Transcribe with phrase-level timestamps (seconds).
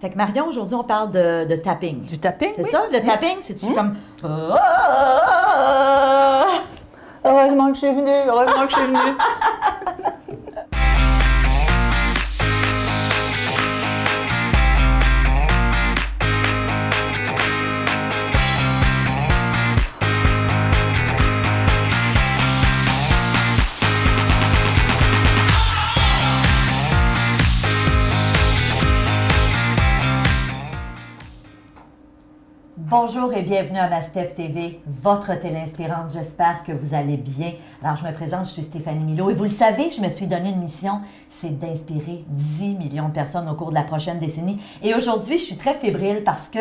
[0.00, 2.02] Fait que Marion, aujourd'hui, on parle de, de tapping.
[2.04, 2.70] Du tapping, C'est oui.
[2.70, 2.82] ça?
[2.90, 3.04] Le Oui.
[3.04, 3.74] tapping, c'est-tu Hmm.
[3.74, 3.96] comme...
[7.24, 8.98] Heureusement que je suis venue, heureusement que je suis venue.
[32.90, 36.10] Bonjour et bienvenue à Mastef TV, votre télé inspirante.
[36.10, 37.52] J'espère que vous allez bien.
[37.82, 40.26] Alors, je me présente, je suis Stéphanie Milo et vous le savez, je me suis
[40.26, 44.58] donné une mission, c'est d'inspirer 10 millions de personnes au cours de la prochaine décennie.
[44.82, 46.58] Et aujourd'hui, je suis très fébrile parce que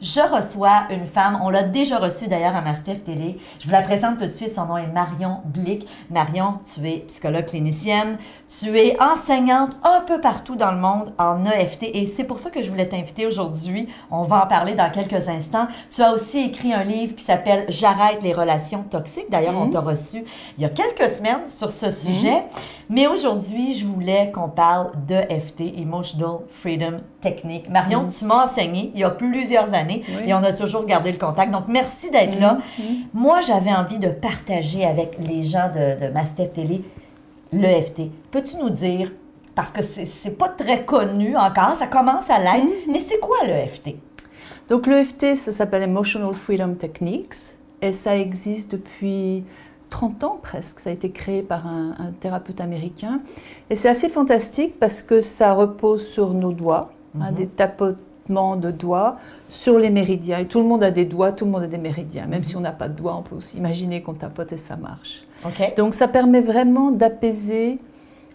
[0.00, 3.38] je reçois une femme, on l'a déjà reçue d'ailleurs à Mastef Télé.
[3.60, 5.86] Je vous la présente tout de suite, son nom est Marion Blick.
[6.10, 8.18] Marion, tu es psychologue clinicienne,
[8.60, 12.50] tu es enseignante un peu partout dans le monde en EFT et c'est pour ça
[12.50, 13.88] que je voulais t'inviter aujourd'hui.
[14.10, 15.66] On va en parler dans quelques instants.
[15.94, 19.30] Tu as aussi écrit un livre qui s'appelle J'arrête les relations toxiques.
[19.30, 20.24] D'ailleurs, on t'a reçu
[20.58, 22.44] il y a quelques semaines sur ce sujet.
[22.88, 27.68] Mais aujourd'hui, je voulais qu'on parle d'EFT, Emotional Freedom Technique.
[27.68, 30.28] Marion, tu m'as enseigné il y a plusieurs années Oui.
[30.28, 31.50] et on a toujours gardé le contact.
[31.52, 32.58] Donc, merci d'être là.
[33.14, 36.82] Moi, j'avais envie de partager avec les gens de, de Mastef Télé
[37.52, 38.02] l'EFT.
[38.30, 39.12] Peux-tu nous dire,
[39.54, 43.38] parce que c'est c'est pas très connu encore, ça commence à l'être, mais c'est quoi
[43.46, 43.96] l'EFT?
[44.68, 47.34] Donc l'EFT, ça s'appelle Emotional Freedom Techniques
[47.82, 49.42] et ça existe depuis
[49.90, 50.80] 30 ans presque.
[50.80, 53.20] Ça a été créé par un, un thérapeute américain
[53.68, 58.70] et c'est assez fantastique parce que ça repose sur nos doigts, hein, des tapotements de
[58.70, 59.16] doigts
[59.48, 60.38] sur les méridiens.
[60.38, 62.26] Et tout le monde a des doigts, tout le monde a des méridiens.
[62.26, 64.76] Même si on n'a pas de doigts, on peut aussi imaginer qu'on tapote et ça
[64.76, 65.24] marche.
[65.76, 67.78] Donc ça permet vraiment d'apaiser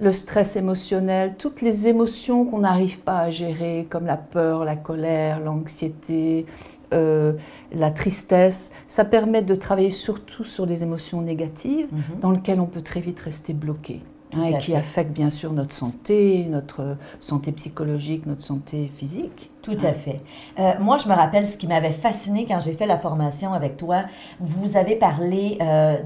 [0.00, 4.76] le stress émotionnel, toutes les émotions qu'on n'arrive pas à gérer, comme la peur, la
[4.76, 6.46] colère, l'anxiété,
[6.92, 7.32] euh,
[7.72, 8.72] la tristesse.
[8.88, 11.88] Ça permet de travailler surtout sur les émotions négatives,
[12.20, 14.02] dans lesquelles on peut très vite rester bloqué.
[14.32, 19.50] hein, et qui affectent bien sûr notre santé, notre santé psychologique, notre santé physique.
[19.62, 20.20] Tout à fait.
[20.58, 23.76] Euh, moi, je me rappelle ce qui m'avait fasciné quand j'ai fait la formation avec
[23.76, 24.02] toi.
[24.38, 25.96] Vous avez parlé euh,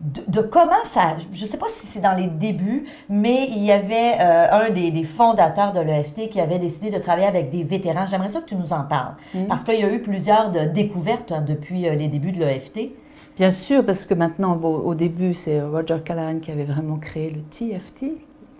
[0.00, 1.16] de, de comment ça.
[1.32, 4.70] Je ne sais pas si c'est dans les débuts, mais il y avait euh, un
[4.70, 8.06] des, des fondateurs de l'EFT qui avait décidé de travailler avec des vétérans.
[8.06, 9.14] J'aimerais ça que tu nous en parles.
[9.48, 12.90] Parce qu'il y a eu plusieurs de découvertes hein, depuis euh, les débuts de l'EFT.
[13.36, 17.30] Bien sûr, parce que maintenant, bon, au début, c'est Roger Callahan qui avait vraiment créé
[17.30, 18.12] le TFT,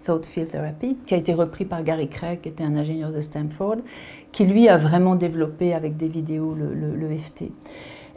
[0.04, 3.20] Thought Field Therapy, qui a été repris par Gary Craig, qui était un ingénieur de
[3.22, 3.76] Stanford,
[4.32, 7.08] qui lui a vraiment développé avec des vidéos le, le.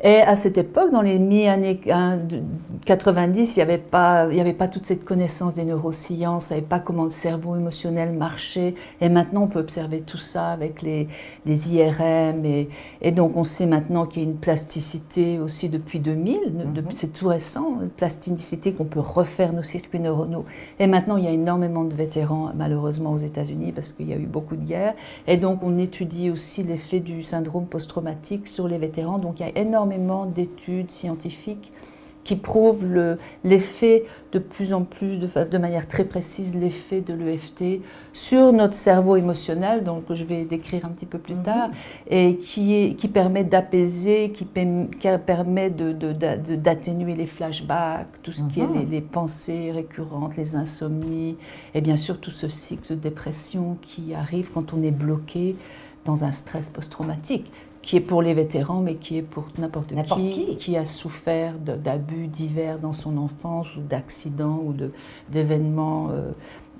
[0.02, 2.42] Et à cette époque, dans les mi-années hein, de-
[2.86, 6.36] 90, il n'y avait, pas- il y avait pas toute cette connaissance des neurosciences, on
[6.36, 8.76] ne savait pas comment le cerveau émotionnel marchait.
[9.02, 11.09] Et maintenant, on peut observer tout ça avec les,
[11.46, 12.46] les IRM.
[12.46, 12.70] Et,
[13.02, 16.40] et donc, on sait maintenant qu'il y a une plasticité aussi depuis 2000,
[16.74, 20.46] depuis- c'est tout récent, une plasticité qu'on peut refaire nos circuits neuronaux.
[20.80, 24.18] Et maintenant, il y a énormément de vétérans, malheureusement, aux États-Unis, parce qu'il y a
[24.18, 24.94] eu beaucoup de guerres.
[25.28, 29.18] Et donc, on étudie aussi l'effet du syndrome post-traumatique sur les vétérans.
[29.18, 29.89] Donc, il y a énormément
[30.26, 31.72] d'études scientifiques
[32.26, 35.28] qui prouvent le- l'effet de plus en plus, de,
[35.58, 37.82] manière très précise, l'effet de l'EFT
[38.14, 41.72] sur notre cerveau émotionnel, donc que je vais décrire un petit peu plus tard,
[42.08, 48.34] et qui, est, qui permet d'apaiser, qui, permet de- de- de- d'atténuer les flashbacks, tout
[48.34, 48.78] ce qui est Mhm.
[48.80, 51.36] les, les pensées récurrentes, les insomnies,
[51.74, 55.56] et bien sûr tout ce cycle de dépression qui arrive quand on est bloqué
[56.06, 60.57] dans un stress post-traumatique qui est pour les vétérans, mais qui est pour n'importe qui,
[60.57, 60.78] qui.
[60.78, 64.73] a souffert d'abus divers dans son enfance ou d'accidents ou
[65.29, 66.31] d'événements euh,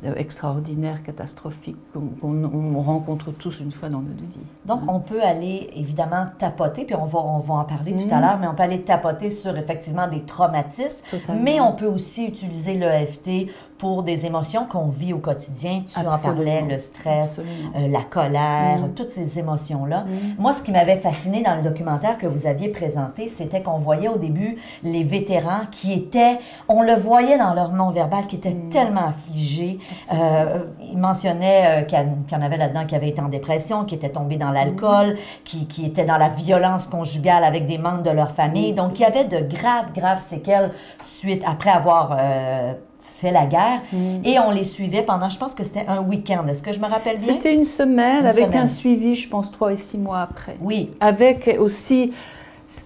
[0.06, 4.40] euh, extraordinaires, catastrophiques qu'on qu'on- on rencontre tous une fois dans notre vie.
[4.66, 8.22] Donc, on peut aller évidemment tapoter, puis on va, on va en parler tout à
[8.22, 11.42] l'heure, mais on peut aller tapoter sur effectivement des traumatismes, Totalement.
[11.44, 15.84] mais on peut aussi utiliser l'EFT pour des émotions qu'on vit au quotidien.
[15.88, 16.44] Tu en Absolument.
[16.44, 18.94] parlais, le stress, euh, la colère, Mhm.
[18.94, 20.04] toutes ces émotions-là.
[20.04, 20.36] Mhm.
[20.38, 24.10] Moi, ce qui m'avait fasciné dans le documentaire que vous aviez présenté, c'était qu'on voyait
[24.10, 29.08] au début les vétérans qui étaient, on le voyait dans leur non-verbal, qui étaient tellement
[29.08, 29.80] affligés.
[30.14, 30.60] Euh,
[30.92, 34.10] il mentionnait euh, qu'il y en- avait là-dedans qui avaient été en dépression, qui étaient
[34.10, 38.32] tombés dans l'alcool, qui, qui étaient dans la violence conjugale avec des membres de leur
[38.32, 38.74] famille.
[38.74, 40.72] Donc, il y avait de graves, graves séquelles
[41.02, 42.74] suite, après avoir euh,
[43.22, 43.82] fait la guerre.
[43.92, 44.22] Mhm.
[44.24, 46.46] Et on les suivait pendant, je pense que c'était un week-end.
[46.48, 47.26] Est-ce que je me rappelle bien?
[47.26, 48.62] C'était une semaine Une avec semaine.
[48.62, 50.56] un suivi, je pense, trois et six mois après.
[50.62, 50.92] Oui.
[51.02, 52.14] Avec aussi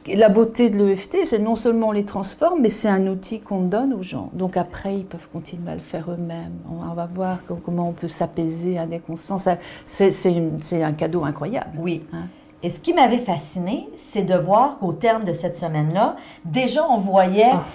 [0.08, 3.60] La beauté de l'EFT, c'est non seulement on les transforme, mais c'est un outil qu'on
[3.60, 4.30] donne aux gens.
[4.32, 6.54] Donc après, ils peuvent continuer à le faire eux-mêmes.
[6.72, 9.50] On va voir comment on peut s'apaiser à des consciences.
[9.86, 11.72] C'est un cadeau incroyable.
[11.80, 12.06] Oui.
[12.14, 12.28] Hein?
[12.64, 16.16] Et ce qui m'avait fasciné, c'est de voir qu'au terme de cette semaine-là,
[16.46, 17.66] déjà on voyait ah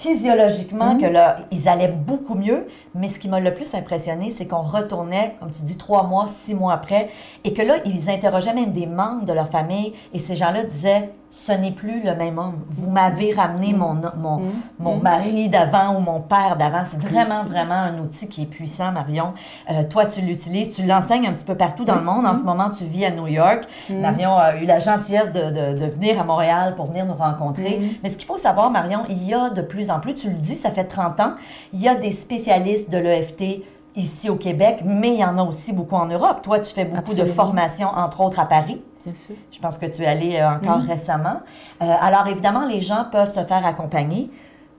[0.00, 2.66] physiologiquement que là, ils allaient beaucoup mieux.
[2.94, 6.26] Mais ce qui m'a le plus impressionné, c'est qu'on retournait, comme tu dis, trois mois,
[6.28, 7.10] six mois après,
[7.44, 11.10] et que là, ils interrogeaient même des membres de leur famille, et ces gens-là disaient
[11.30, 12.58] ce n'est plus le même homme.
[12.68, 14.52] Vous m'avez ramené mon, mon, mm.
[14.80, 15.02] mon mm.
[15.02, 16.82] mari d'avant ou mon père d'avant.
[16.90, 19.34] C'est vraiment, vraiment un outil qui est puissant, Marion.
[19.70, 22.26] Euh, toi, tu l'utilises, tu l'enseignes un petit peu partout dans le monde.
[22.26, 23.64] En ce moment, tu vis à New York.
[23.88, 24.00] Mm.
[24.00, 27.80] Marion a eu la gentillesse de, de, de, venir à Montréal pour venir nous rencontrer.
[28.02, 30.36] Mais ce qu'il faut savoir, Marion, il y a de plus en plus, tu le
[30.36, 31.32] dis, ça fait 30 ans,
[31.72, 33.62] il y a des spécialistes de l'EFT
[33.96, 36.42] ici au Québec, mais il y en a aussi beaucoup en Europe.
[36.42, 38.80] Toi, tu fais beaucoup de formations, entre autres à Paris.
[39.04, 39.34] Bien sûr.
[39.50, 41.40] Je pense que tu es allé euh, encore récemment.
[41.82, 44.30] Euh, alors, évidemment, les gens peuvent se faire accompagner.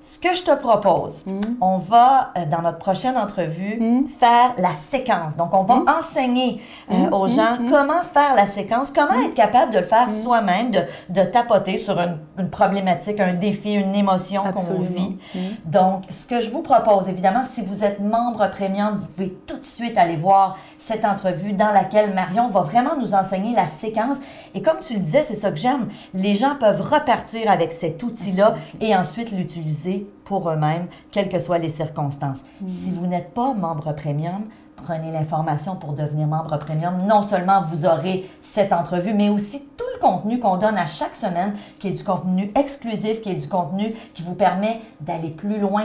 [0.04, 1.40] Ce que je te propose, mm.
[1.62, 4.08] on va, euh, dans notre prochaine entrevue, mm.
[4.08, 5.38] faire la séquence.
[5.38, 5.86] Donc, on va mm.
[6.00, 6.60] enseigner
[6.90, 10.80] euh, aux gens comment faire la séquence, comment être capable de le faire soi-même, de,
[11.10, 15.18] de, tapoter sur une, une, problématique, un défi, une émotion qu'on vit.
[15.66, 19.58] Donc, ce que je vous propose, évidemment, si vous êtes membre premium, vous pouvez tout
[19.58, 24.18] de suite aller voir cette entrevue dans laquelle Marion va vraiment nous enseigner la séquence.
[24.54, 25.88] Et comme tu le disais, c'est ça que j'aime.
[26.14, 31.58] Les gens peuvent repartir avec cet outil-là et ensuite l'utiliser pour eux-mêmes, quelles que soient
[31.58, 32.38] les circonstances.
[32.62, 32.70] Mm.
[32.70, 34.46] Si vous n'êtes pas membre premium,
[34.84, 37.06] prenez l'information pour devenir membre premium.
[37.08, 41.16] Non seulement vous aurez cette entrevue, mais aussi tout le contenu qu'on donne à chaque
[41.16, 45.60] semaine, qui est du contenu exclusif, qui est du contenu qui vous permet d'aller plus
[45.60, 45.84] loin,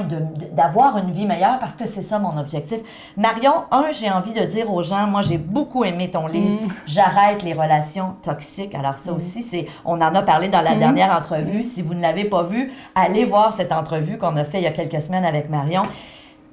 [0.53, 2.81] d'avoir une vie meilleure, parce que c'est ça mon objectif.
[3.17, 6.69] Marion, un, j'ai envie de dire aux gens, moi j'ai beaucoup aimé ton livre, mm.
[6.87, 8.75] J'arrête les relations toxiques.
[8.75, 9.17] Alors ça mm.
[9.17, 10.79] aussi, c'est, on en a parlé dans la mm.
[10.79, 11.65] dernière entrevue.
[11.65, 14.69] Si vous ne l'avez pas vu, allez voir cette entrevue qu'on a fait il y
[14.69, 15.83] a quelques semaines avec Marion.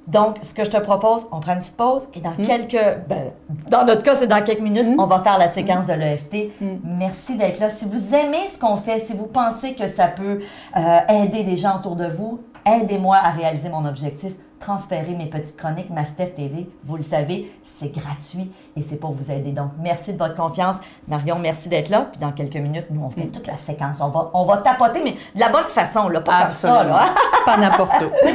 [0.06, 2.46] Donc, ce que je te propose, on prend une petite pause et dans hmm.
[2.46, 3.32] quelques, ben,
[3.68, 5.00] dans notre cas, c'est dans quelques minutes, hmm.
[5.00, 6.50] on va faire la séquence de l'EFT.
[6.60, 6.76] Hmm.
[6.84, 7.70] Merci d'être là.
[7.70, 10.40] Si vous aimez ce qu'on fait, si vous pensez que ça peut
[10.76, 14.32] euh, aider les gens autour de vous, aidez-moi à réaliser mon objectif.
[14.60, 16.70] Transférer mes petites chroniques, ma Steph TV.
[16.84, 19.52] Vous le savez, c'est gratuit et c'est pour vous aider.
[19.52, 20.76] Donc, merci de votre confiance.
[21.06, 22.08] Marion, merci d'être là.
[22.10, 24.00] Puis dans quelques minutes, nous, on fait toute la séquence.
[24.00, 26.84] On va, on va tapoter, mais de la bonne façon, là, pas comme ça.
[26.84, 27.14] Là.
[27.44, 28.30] pas n'importe où.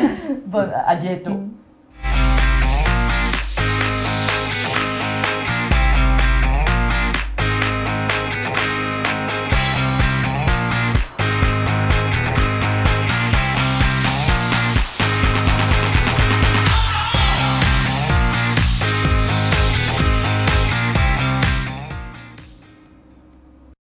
[0.46, 1.40] bon, à bientôt.